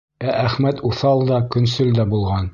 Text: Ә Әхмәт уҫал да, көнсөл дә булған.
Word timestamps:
Ә 0.29 0.31
Әхмәт 0.43 0.81
уҫал 0.91 1.23
да, 1.29 1.39
көнсөл 1.57 1.95
дә 2.01 2.09
булған. 2.17 2.49